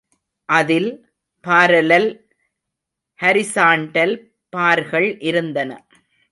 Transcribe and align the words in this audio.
அதில், 0.49 0.89
parallel, 1.47 2.09
horizontal 3.19 4.15
பார்கள் 4.49 5.19
இருந்தன. 5.19 5.71